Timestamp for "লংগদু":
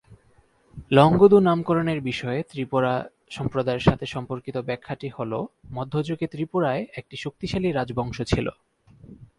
0.91-1.37